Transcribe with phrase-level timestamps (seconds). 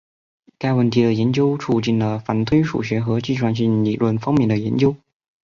[0.57, 4.95] 该问题的研究促进了反推数学和计算性理论方面的研究。